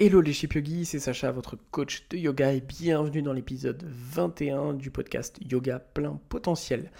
[0.00, 4.92] Hello les Yogi, c'est Sacha, votre coach de yoga et bienvenue dans l'épisode 21 du
[4.92, 6.92] podcast Yoga plein potentiel.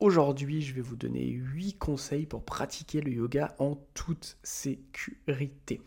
[0.00, 5.80] Aujourd'hui, je vais vous donner 8 conseils pour pratiquer le yoga en toute sécurité.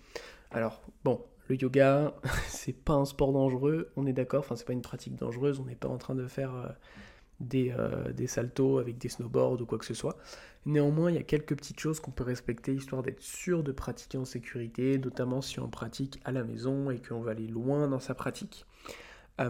[0.49, 2.16] Alors, bon, le yoga,
[2.48, 5.66] c'est pas un sport dangereux, on est d'accord, enfin c'est pas une pratique dangereuse, on
[5.66, 6.70] n'est pas en train de faire euh,
[7.39, 10.17] des, euh, des saltos avec des snowboards ou quoi que ce soit.
[10.65, 14.17] Néanmoins, il y a quelques petites choses qu'on peut respecter histoire d'être sûr de pratiquer
[14.17, 17.99] en sécurité, notamment si on pratique à la maison et qu'on va aller loin dans
[17.99, 18.66] sa pratique.
[19.41, 19.49] Euh,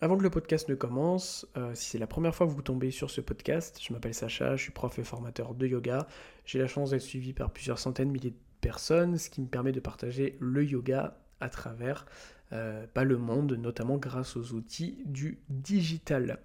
[0.00, 2.90] avant que le podcast ne commence, euh, si c'est la première fois que vous tombez
[2.90, 6.06] sur ce podcast, je m'appelle Sacha, je suis prof et formateur de yoga.
[6.44, 9.46] J'ai la chance d'être suivi par plusieurs centaines, de milliers de personnes, ce qui me
[9.46, 12.06] permet de partager le yoga à travers
[12.52, 16.40] euh, le monde, notamment grâce aux outils du digital.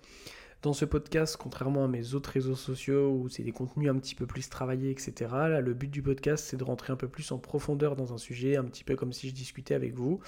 [0.66, 4.16] Dans ce podcast, contrairement à mes autres réseaux sociaux où c'est des contenus un petit
[4.16, 5.14] peu plus travaillés, etc.,
[5.62, 8.58] le but du podcast, c'est de rentrer un peu plus en profondeur dans un sujet,
[8.58, 10.22] un petit peu comme si je discutais avec vous,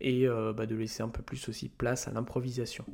[0.00, 2.86] et euh, bah, de laisser un peu plus aussi place à l'improvisation.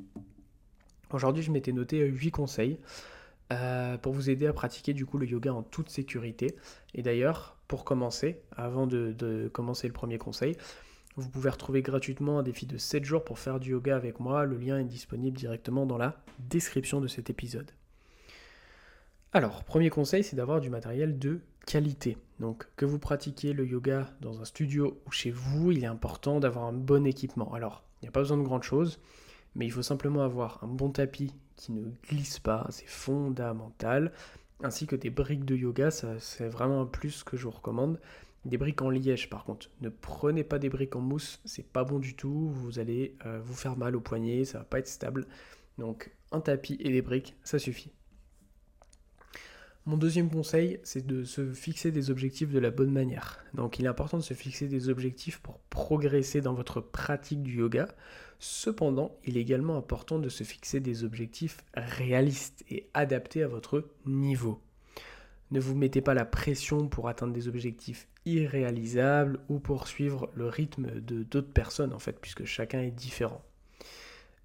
[1.12, 2.80] Aujourd'hui, je m'étais noté 8 conseils
[3.52, 6.56] euh, pour vous aider à pratiquer du coup le yoga en toute sécurité.
[6.94, 10.56] Et d'ailleurs, pour commencer, avant de commencer le premier conseil,
[11.18, 14.44] vous pouvez retrouver gratuitement un défi de 7 jours pour faire du yoga avec moi.
[14.44, 17.72] Le lien est disponible directement dans la description de cet épisode.
[19.32, 22.16] Alors, premier conseil, c'est d'avoir du matériel de qualité.
[22.38, 26.40] Donc, que vous pratiquiez le yoga dans un studio ou chez vous, il est important
[26.40, 27.52] d'avoir un bon équipement.
[27.52, 29.00] Alors, il n'y a pas besoin de grande chose,
[29.56, 34.12] mais il faut simplement avoir un bon tapis qui ne glisse pas, c'est fondamental,
[34.62, 38.00] ainsi que des briques de yoga, c'est vraiment un plus que je vous recommande.
[38.48, 39.68] Des briques en liège par contre.
[39.82, 42.48] Ne prenez pas des briques en mousse, c'est pas bon du tout.
[42.48, 45.26] Vous allez euh, vous faire mal au poignet, ça va pas être stable.
[45.76, 47.92] Donc un tapis et des briques, ça suffit.
[49.84, 53.44] Mon deuxième conseil, c'est de se fixer des objectifs de la bonne manière.
[53.52, 57.58] Donc il est important de se fixer des objectifs pour progresser dans votre pratique du
[57.58, 57.88] yoga.
[58.38, 63.90] Cependant, il est également important de se fixer des objectifs réalistes et adaptés à votre
[64.06, 64.60] niveau.
[65.50, 70.46] Ne vous mettez pas la pression pour atteindre des objectifs irréalisables ou pour suivre le
[70.46, 73.42] rythme de d'autres personnes en fait, puisque chacun est différent.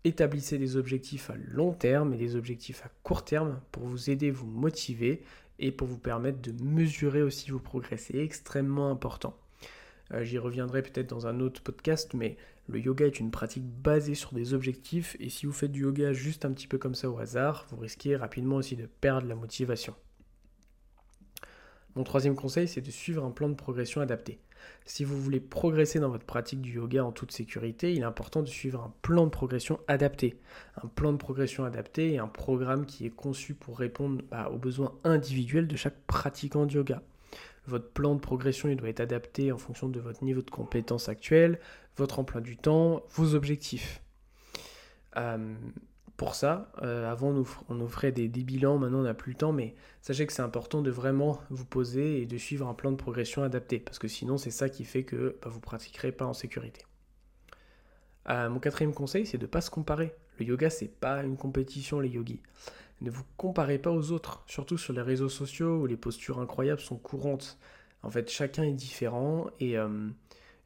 [0.06, 4.32] Établissez des objectifs à long terme et des objectifs à court terme pour vous aider,
[4.32, 5.24] vous motiver
[5.60, 7.98] et pour vous permettre de mesurer aussi vos progrès.
[7.98, 9.38] C'est extrêmement important.
[10.12, 12.38] Euh, j'y reviendrai peut-être dans un autre podcast, mais
[12.68, 16.14] le yoga est une pratique basée sur des objectifs et si vous faites du yoga
[16.14, 19.36] juste un petit peu comme ça au hasard, vous risquez rapidement aussi de perdre la
[19.36, 19.96] motivation.
[21.96, 24.40] Mon troisième conseil, c'est de suivre un plan de progression adapté.
[24.86, 28.42] Si vous voulez progresser dans votre pratique du yoga en toute sécurité, il est important
[28.42, 30.40] de suivre un plan de progression adapté.
[30.84, 34.58] Un plan de progression adapté et un programme qui est conçu pour répondre bah, aux
[34.58, 37.02] besoins individuels de chaque pratiquant de yoga.
[37.66, 41.60] Votre plan de progression doit être adapté en fonction de votre niveau de compétence actuel,
[41.96, 44.02] votre emploi du temps, vos objectifs.
[45.16, 45.56] Euh,
[46.18, 46.72] pour ça.
[46.82, 47.30] Euh, avant,
[47.70, 50.42] on, nous, ferait des, bilans, maintenant on n'a plus le temps, mais sachez que c'est
[50.42, 54.08] important de vraiment vous poser et de suivre un plan de progression adapté, parce que
[54.08, 56.86] sinon c'est ça qui fait que bah, vous ne pratiquerez pas en sécurité.
[58.30, 60.16] Euh, mon quatrième conseil, c'est de ne pas se comparer.
[60.40, 62.42] Le yoga, c'est pas une compétition, les yogis.
[63.02, 66.80] Ne vous comparez pas aux autres, surtout sur les réseaux sociaux où les postures incroyables
[66.80, 67.58] sont courantes.
[68.02, 70.10] En fait, chacun est différent et, euh,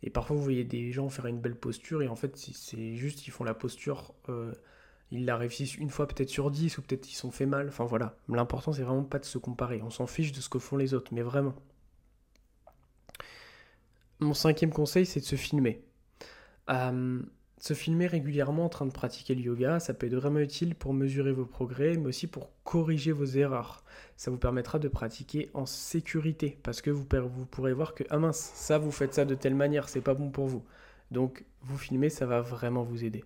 [0.03, 3.27] et parfois vous voyez des gens faire une belle posture et en fait, c'est juste
[3.27, 4.13] ils font la posture
[5.11, 7.69] ils la réussissent une fois peut-être sur dix, ou peut-être ils sont fait mal.
[7.69, 9.81] Enfin voilà, l'important c'est vraiment pas de se comparer.
[9.81, 11.55] On s'en fiche de ce que font les autres, mais vraiment.
[14.19, 15.83] Mon cinquième conseil, c'est de se filmer.
[17.59, 20.93] Se filmer régulièrement en train de pratiquer le yoga, ça peut être vraiment utile pour
[20.93, 23.83] mesurer vos progrès, mais aussi pour corriger vos erreurs.
[24.15, 28.19] Ça vous permettra de pratiquer en sécurité, parce que vous, vous pourrez voir que, ah
[28.19, 30.63] mince, ça vous faites ça de telle manière, c'est pas bon pour vous.
[31.09, 33.23] Donc, vous filmer, ça va vraiment vous aider.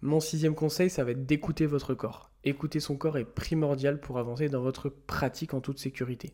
[0.00, 2.30] Mon sixième conseil, ça va être d'écouter votre corps.
[2.44, 6.32] Écouter son corps est primordial pour avancer dans votre pratique en toute sécurité.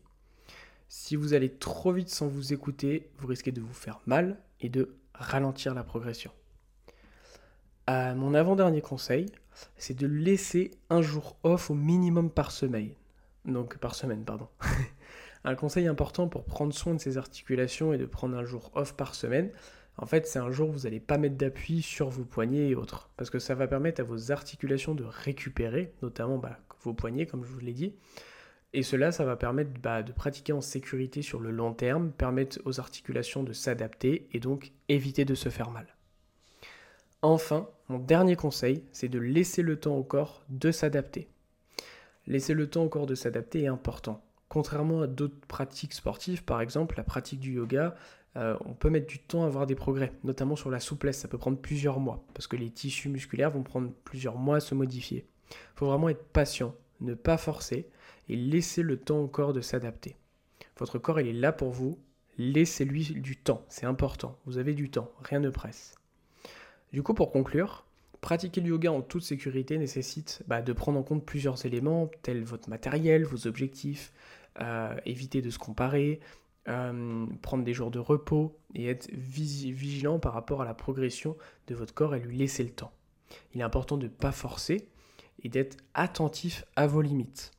[0.87, 4.69] Si vous allez trop vite sans vous écouter, vous risquez de vous faire mal et
[4.69, 6.31] de ralentir la progression.
[7.89, 9.27] Euh, mon avant-dernier conseil,
[9.77, 12.91] c'est de laisser un jour off au minimum par semaine.
[13.45, 14.47] Donc par semaine, pardon.
[15.43, 18.93] un conseil important pour prendre soin de ses articulations et de prendre un jour off
[18.95, 19.51] par semaine,
[19.97, 22.75] en fait, c'est un jour où vous n'allez pas mettre d'appui sur vos poignets et
[22.75, 23.09] autres.
[23.15, 27.45] Parce que ça va permettre à vos articulations de récupérer, notamment bah, vos poignets, comme
[27.45, 27.93] je vous l'ai dit.
[28.73, 32.59] Et cela, ça va permettre bah, de pratiquer en sécurité sur le long terme, permettre
[32.65, 35.87] aux articulations de s'adapter et donc éviter de se faire mal.
[37.21, 41.29] Enfin, mon dernier conseil, c'est de laisser le temps au corps de s'adapter.
[42.27, 44.21] Laisser le temps au corps de s'adapter est important.
[44.55, 47.93] Contrairement à d'autres pratiques sportives, par exemple, la pratique du yoga,
[48.37, 51.17] euh, on peut mettre du temps à avoir des progrès, notamment sur la souplesse.
[51.17, 54.59] Ça peut prendre plusieurs mois, parce que les tissus musculaires vont prendre plusieurs mois à
[54.61, 55.25] se modifier.
[55.51, 57.89] Il faut vraiment être patient, ne pas forcer
[58.29, 60.15] et laisser le temps au corps de s'adapter.
[60.77, 61.99] Votre corps, il est là pour vous.
[62.37, 64.39] Laissez-lui du temps, c'est important.
[64.45, 65.95] Vous avez du temps, rien ne presse.
[66.93, 67.85] Du coup, pour conclure,
[68.21, 72.45] pratiquer le yoga en toute sécurité nécessite bah, de prendre en compte plusieurs éléments, tels
[72.45, 74.13] votre matériel, vos objectifs,
[75.05, 76.21] éviter de se comparer,
[76.67, 81.37] euh, prendre des jours de repos et être vigilant par rapport à la progression
[81.67, 82.91] de votre corps et lui laisser le temps.
[83.53, 84.89] Il est important de ne pas forcer
[85.43, 87.51] et d'être attentif à vos limites.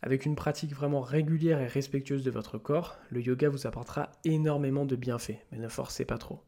[0.00, 4.86] Avec une pratique vraiment régulière et respectueuse de votre corps, le yoga vous apportera énormément
[4.86, 6.42] de bienfaits, mais ne forcez pas trop.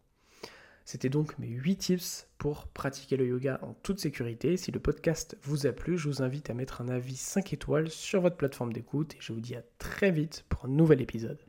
[0.85, 4.57] C'était donc mes 8 tips pour pratiquer le yoga en toute sécurité.
[4.57, 7.91] Si le podcast vous a plu, je vous invite à mettre un avis 5 étoiles
[7.91, 11.45] sur votre plateforme d'écoute et je vous dis à très vite pour un nouvel épisode.